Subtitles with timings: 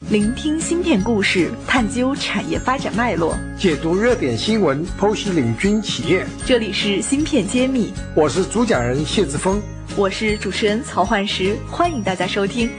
[0.00, 6.24] 聆听芯片故事，探究产业发展脉络，解读热点新闻，剖析领军企业。
[6.44, 9.60] 这里是芯片揭秘，我是主讲人谢志峰，
[9.96, 12.70] 我是主持人曹焕石，欢迎大家收听。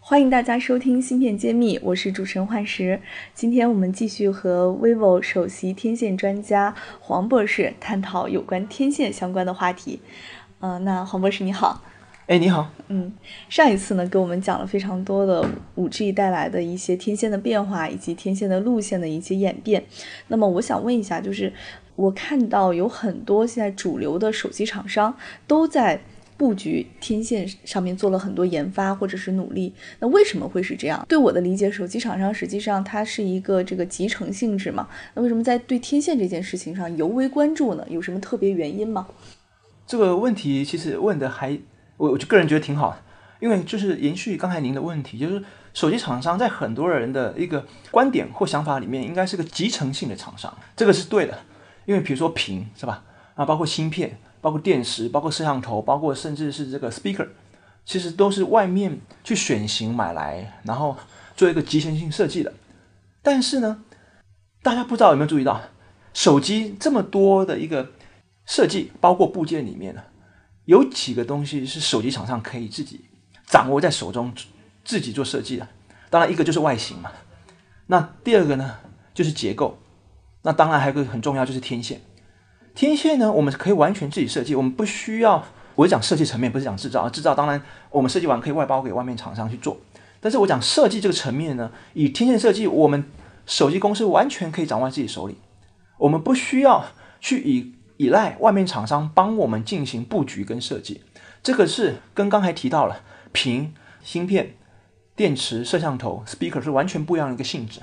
[0.00, 2.98] 欢迎大家收听芯片揭秘，我是主持人焕石。
[3.34, 10.00] 今天我们继续和 vivo 首席天线专家黄博士探讨有关天线相关的话题。
[10.60, 11.84] 嗯，那黄博士你好。
[12.26, 12.70] 哎，你好。
[12.86, 13.12] 嗯，
[13.48, 19.84] 上一次呢，给我们讲了非常多的五 G 带来的一些天线的变化，以及天线的路线的一些演变。
[20.28, 21.52] 那么，我想问一下，就是
[21.96, 25.12] 我看到有很多现在主流的手机厂商
[25.48, 26.00] 都在
[26.36, 29.74] 布局天线上面做了很多研发或者是努力。
[29.98, 31.04] 那为什么会是这样？
[31.08, 34.88] 对我的理解，手机厂商实际上它是一个这个集成性质嘛。
[35.14, 37.84] 那为什么在对天线这件事情上尤为关注呢？
[37.90, 39.08] 有什么特别原因吗？
[39.88, 41.58] 这个问题其实问的还。
[42.02, 42.96] 我我就个人觉得挺好的，
[43.38, 45.40] 因为就是延续刚才您的问题，就是
[45.72, 51.38] 手机厂商在很多人的一个观点或想法里面，应该是个集成性的厂商，这个是对的。
[51.84, 53.04] 因为比如说屏是吧，
[53.36, 57.28] 啊，包括芯片，包括电池，包括摄像头，包括甚至是这个 speaker，
[57.84, 60.96] 其实都是外面去选型买来，然后
[61.36, 62.52] 做一个集成性设计的。
[63.22, 63.84] 但是呢，
[64.60, 65.60] 大家不知道有没有注意到，
[66.12, 67.92] 手机这么多的一个
[68.44, 70.02] 设计，包括部件里面呢？
[70.64, 73.00] 有几个东西是手机厂商可以自己
[73.46, 74.32] 掌握在手中，
[74.84, 75.66] 自己做设计的。
[76.08, 77.10] 当然，一个就是外形嘛。
[77.86, 78.76] 那第二个呢，
[79.12, 79.78] 就是结构。
[80.42, 82.00] 那当然还有个很重要，就是天线。
[82.74, 85.44] 天线呢，我们可以完全自己设计，我们不需要。
[85.74, 87.10] 我讲设计层面，不是讲制造啊。
[87.10, 87.60] 制造当然
[87.90, 89.78] 我们设计完可以外包给外面厂商去做。
[90.20, 93.04] 但是我讲设计这个层面呢，以天线设计，我们
[93.46, 95.36] 手机公司完全可以掌握在自己手里。
[95.98, 96.84] 我们不需要
[97.20, 97.74] 去以。
[98.02, 101.02] 依赖外面厂商帮我们进行布局跟设计，
[101.40, 103.72] 这个是跟刚才提到了屏、
[104.02, 104.56] 芯片、
[105.14, 107.80] 电池、摄像头、speaker 是完全不一样的一个性质，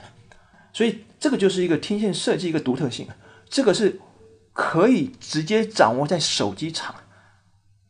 [0.74, 3.08] 所以这个就是一个天线设计一个独特性，
[3.48, 4.02] 这个是
[4.52, 6.96] 可以直接掌握在手机厂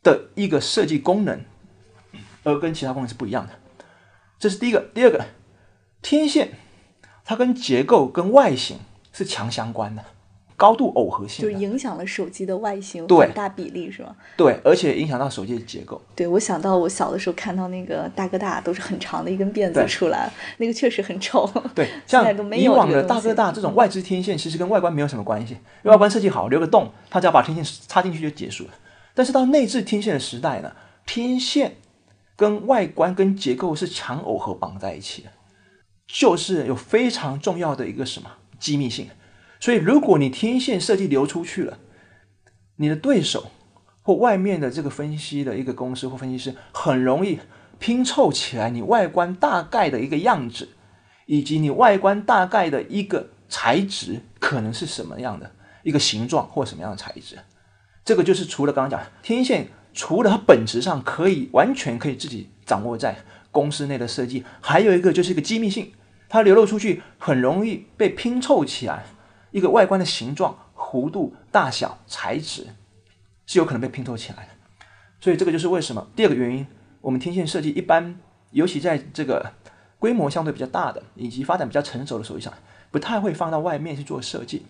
[0.03, 1.44] 的一个设计功能，
[2.44, 3.53] 而跟其他功能是不一样的。
[4.38, 5.25] 这是第一个，第二个，
[6.03, 6.59] 天线
[7.25, 8.78] 它跟结构跟外形
[9.12, 10.06] 是强相关的。
[10.59, 14.14] 高度耦合性，就影响了手机的外形很大比例，是吗？
[14.36, 16.02] 对，而且影响到手机的结构。
[16.14, 21.50] 对，我想到我小的时候看到那个大哥大都是很长的一根辫子出来，那个确实很丑。
[21.74, 22.25] 对， 像
[22.58, 28.72] 以往的大哥大这种外置天线，其实跟外观没有什么关系，外观设计好，留个洞，他只要把天线插进去就结束了。
[29.14, 30.74] 但是到内置天线的时代呢，
[31.06, 31.78] 天线
[32.36, 35.30] 跟外观跟结构是强耦合绑在一起的，
[36.06, 39.08] 就是有非常重要的一个什么机密性。
[39.59, 41.80] 所以，如果你天线设计流出去了，
[42.78, 43.52] 你的对手
[44.02, 47.40] 或外面的这个分析的一个公司或分析师，很容易
[47.78, 50.69] 拼凑起来你外观大概的一个样子，
[51.25, 55.52] 以及你外观大概的一个材质可能是什么样的
[55.84, 57.38] 一个形状或什么样的材质。
[58.06, 63.18] 这个就是除了刚刚讲天线，除了它本质上可以完全可以自己掌握在
[63.52, 65.92] 公司内的设计，还有一个就是一个机密性，
[66.30, 69.06] 它流露出去很容易被拼凑起来。
[69.52, 72.68] 一个外观的形状、弧度、大小、材质
[73.46, 74.50] 是有可能被拼凑起来的，
[75.20, 76.68] 所以这个就是为什么第二个原因，
[77.02, 78.20] 我们天线设计一般，
[78.52, 79.54] 尤其在这个
[79.98, 82.54] 规模相对比较大的以及发展比较成熟的手机上，
[82.92, 84.66] 不太会放到外面去做设计。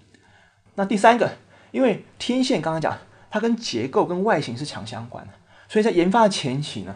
[0.76, 1.30] 那第三个，
[1.72, 2.98] 因为天线刚刚讲，
[3.30, 5.34] 它跟结构跟外形是强相关的，
[5.68, 6.96] 所以在研发的前期呢，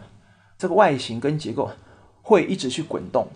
[0.56, 1.70] 这个外形跟结构
[2.22, 3.28] 会一直去滚动，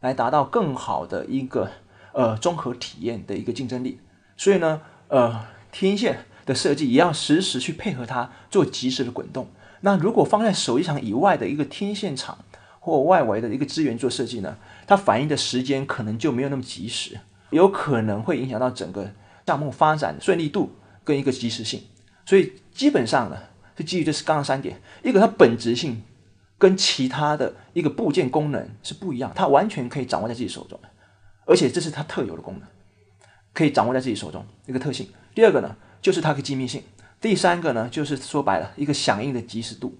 [0.00, 1.70] 来达到更好的一个。
[2.14, 3.98] 呃，综合体验的一个竞争力，
[4.36, 9.48] 所以呢，呃，天线的设计也要实时去配合它做及时的滚动。
[9.80, 12.38] 那如果放在手机厂以外的一个天线厂
[12.78, 17.18] 或外围的一个资源做设计呢，它反应的时间可能就没有那么及时，
[17.50, 19.10] 有可能会影响到整个
[19.44, 20.70] 项目发展顺利度
[21.02, 21.82] 跟一个及时性。
[22.24, 23.36] 所以基本上呢，
[23.76, 26.00] 是基于这是刚刚三点，一个它本质性
[26.58, 30.78] 跟其他的一个部件功能是不一样，它完全可以掌握在自己手中。
[31.46, 32.68] 而且这是它特有的功能，
[33.52, 35.08] 可以掌握在自己手中一个特性。
[35.34, 36.82] 第二个呢，就是它的机密性。
[37.20, 39.98] 第三个呢，就是说白了一个响应的及时度，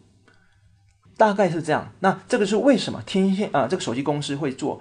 [1.17, 1.93] 大概是这样。
[2.01, 4.81] 那这个是为什么天线啊这个手机公司会做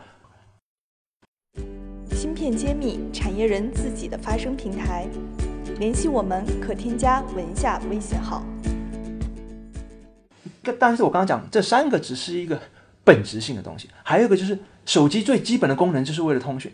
[2.12, 5.08] 芯片揭秘产业人自己的发声平台？
[5.80, 8.44] 联系我们可添加文下微信号。
[10.62, 12.62] 但但是我刚刚讲这三个只是一个
[13.04, 14.58] 本质性的东西，还有一个就是。
[14.86, 16.74] 手机最基本的功能就是为了通讯，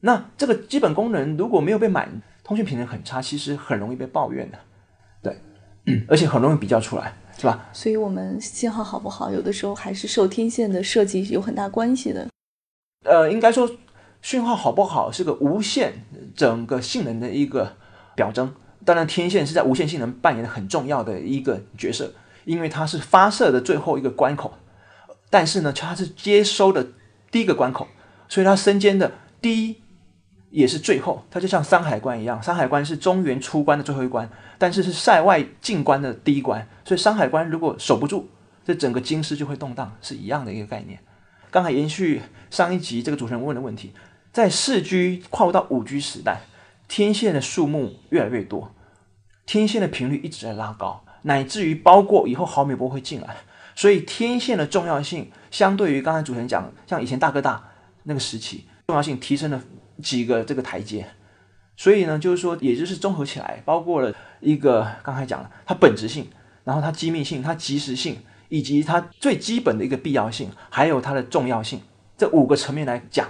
[0.00, 4.58] 那这个基本功能如果没有被满，通讯品质很差，其实很容易被抱怨的，
[5.22, 5.40] 对，
[6.08, 7.68] 而且很容易比较出来，是吧？
[7.72, 12.28] 所以，我们信号好不好，有的时候还是受天线的设计有很大关系的。
[13.04, 13.70] 呃，应该说，
[14.20, 16.04] 讯号好不好是个无线
[16.36, 17.76] 整个性能的一个
[18.14, 18.54] 表征。
[18.84, 22.12] 当然，天线是在无线性能扮演的很重要的一个角色，
[22.44, 24.52] 因为它是发射的最后一个关口，
[25.34, 26.86] 但是呢，它是接收的
[27.32, 27.88] 第一个关口，
[28.28, 29.10] 所以它身间的
[29.42, 29.82] 第一
[30.50, 38.28] 也是最后，它就像山海关一样，山海关是中原出关的最后一关，但是是塞外进关的第一关，所以山海关如果守不住，
[38.64, 41.00] 这整个京师就会动荡，是一样的一个概念。
[41.50, 43.92] 刚才延续上一集这个主持人问的问题，
[44.32, 46.42] 在四 G 跨入到五 G 时代，
[46.86, 48.72] 天线的数目越来越多，
[49.46, 53.38] 天线的频率一直在拉高，乃至于包括以后毫米波会进来，
[53.74, 57.72] 所以天线的重要性相对于刚才主持人讲，像以前大哥大
[58.04, 59.62] 那个时期，重要性提升了
[60.02, 61.06] 几个这个台阶。
[61.76, 66.28] 所以呢，就是说，也就是综合起来，包括了一个刚才讲了它本质性，
[66.62, 68.18] 然后它机密性，它及时性，
[68.48, 71.80] 以及它最基本的一个必要性，还有它的重要性，
[72.16, 73.26] 这五个层面来讲，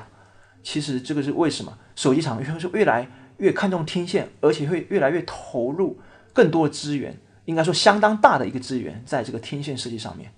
[0.62, 3.08] 其实这个是为什么手机厂越是越来
[3.38, 5.98] 越看重天线，而且会越来越投入
[6.34, 10.30] 更多的资源，应该说相当大的一个资源在这个天线设计上面，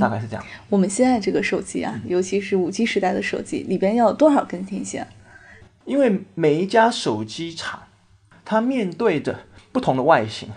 [0.00, 0.44] 大概是这样。
[0.68, 5.06] 我们现在这个手机啊，尤其是五 G 时代的手机，里边要有多少根天线？
[5.84, 7.82] 因为每一家手机厂，
[8.44, 9.40] 它面对着
[9.72, 10.48] 不同的外形、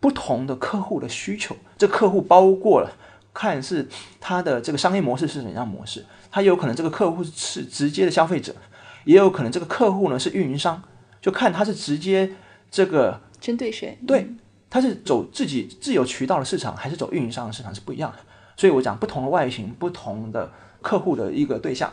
[0.00, 2.92] 不同的客户的需求，这客户包括了
[3.32, 3.88] 看是
[4.20, 8.56] 它的这个商业模式是怎样模式，它有可能这个客户是直接的消费者，
[9.04, 10.82] 也有可能这个客户呢是运营商，
[11.20, 12.32] 就看他是直接
[12.70, 13.96] 这个针对谁？
[14.06, 14.28] 对，
[14.70, 18.18] 他是走自己自有渠道的市场，还是走运营商的市场是不一样的。
[18.56, 20.50] 所以我讲不同的外形、不同的
[20.82, 21.90] 客户的一个对象。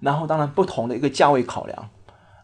[0.00, 1.90] 然后，当然不同的一个价位考量，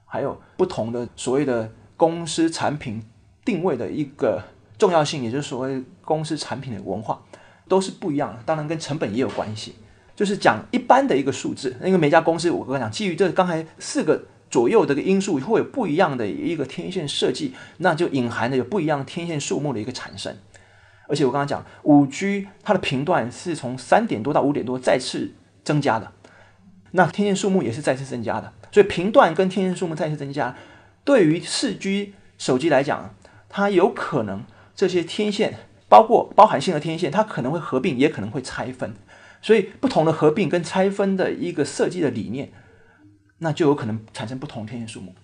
[0.05, 3.01] 还有不同的所谓的公司产品
[3.45, 4.43] 定位的一个
[4.77, 7.23] 重要性，也就是所谓公司产品的文化，
[7.69, 8.43] 都是不一样的。
[8.45, 9.77] 当然跟成本也有关系。
[10.17, 14.21] 就是讲一般的一个数字，因为每家公司，我刚讲，基于这刚才四个
[14.55, 20.37] 左右的一个因素，会有不一样的一个天线设计，那就隐含的有不一样天线数目的一个产生。
[21.09, 25.33] 而且我刚刚讲，五 G 它的频段是从三点多到五点多再次
[25.65, 26.13] 增加的。
[26.93, 30.55] 那天线数目也是再次增加的，所以频段跟天线数目再次增加，
[31.03, 33.13] 对于四 G 手机来讲，
[33.49, 34.45] 它有可能
[34.77, 35.59] 这些天线，
[35.89, 38.95] 包括包含性的天线，它可能会合并，也可能会拆分，
[39.43, 42.53] 所以不同的合并跟拆分的一个设计的理念，
[43.45, 45.15] 那就有可能产生不同天线数目。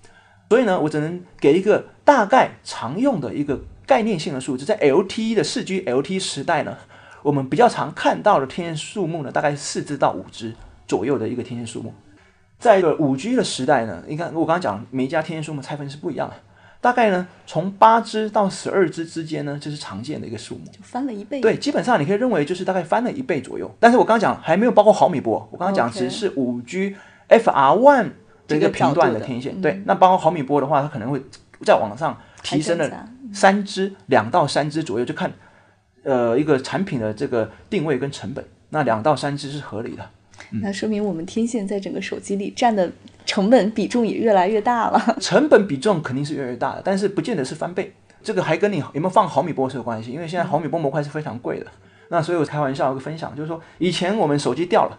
[0.49, 6.77] 所以呢，我只能给一个大概常用的一个概念性的数字，在 LTE 的四 G LTE 时代呢，
[7.25, 10.55] 我们比较常看到的天线数目呢，大概四只到五只。
[10.87, 11.95] 左右的一个天线数目，
[12.59, 16.35] 在一个五 G 的时代呢，你看我刚刚讲每一家天线数目拆分是不一样的，
[16.81, 21.41] 大概呢从八只到十二只之间呢，这是常见的一个数目，就翻了一倍。
[21.41, 23.73] 对，基本上你可以认为就是大概翻了一倍左右。
[23.79, 26.97] 但是我刚刚讲还没有包括毫米波，我刚刚讲只是五 G
[27.31, 28.11] FR One
[28.47, 29.61] 的一个频段的天线。
[29.63, 31.23] 对，那包括毫米波的话，它可能会
[31.65, 35.33] 在网上提升了三支、两到三支左右，就看
[36.03, 40.05] 呃一个产品的这个定位跟成本，那两到三支是合理的。
[40.63, 42.91] 那说明我们天线在整个手机里占的
[43.25, 45.17] 成本比重也越来越大了。
[45.21, 47.95] 成本比重肯定是越来越大的，但是不见得是翻倍。
[48.23, 51.67] 这个还跟你有没有放毫米波是有关系，因为现在毫米波模块是非常贵的。
[52.09, 54.99] 那所以我开玩笑一个分享，就是说以前我们手机掉了，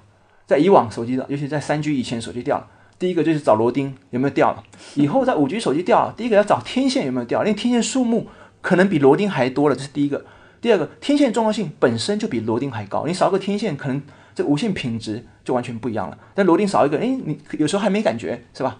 [0.51, 2.67] 在以往手机的，尤其在三 G 以前手机掉了，
[2.99, 4.61] 第一个就是找螺钉有没有掉了。
[4.95, 8.27] 以后在五 G 手机掉了，第一个要找天线有没有掉，因为天线数目
[8.61, 10.25] 可能比螺钉还多了，这是第一个。
[10.59, 14.01] 第二个，天线重要性本身就比螺钉还高，你少个天线可能。
[14.33, 16.17] 这无线品质就完全不一样了。
[16.33, 18.77] 但螺钉少一个，哎，你有时候还没感觉，是吧？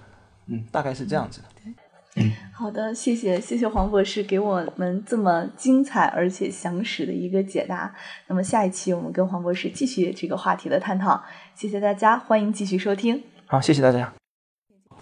[0.47, 1.47] 嗯，大概是这样子的。
[2.15, 7.95] 嗯，好的，谢谢谢谢黄博士给我们这么精彩而且详实的一个解答。
[8.27, 11.23] 那么下一期我们跟黄博士继续这个话题的探讨。
[11.55, 13.23] 谢谢大家，欢迎继续收听。
[13.45, 14.13] 好，谢谢大家。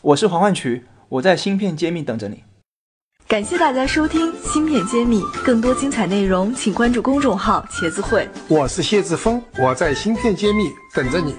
[0.02, 2.44] 我是黄焕渠，我在芯片揭秘等着你。
[3.28, 8.28] 感谢大家收听《芯片揭秘》，更多精彩内容，请关注公众号“茄子会”。
[8.50, 10.64] 我是谢志峰，我在《芯片揭秘》
[10.96, 11.36] 等着你。